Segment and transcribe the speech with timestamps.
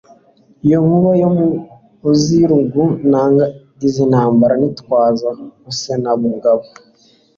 [0.65, 1.49] iyo nkuba yo mu
[2.21, 3.45] z'i Ruguru nanga
[3.87, 5.29] izi ntambara nitwaza
[5.63, 6.63] Rusenamugabo;